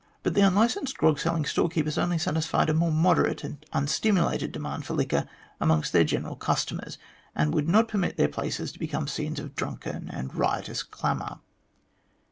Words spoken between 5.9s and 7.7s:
their general customers, and would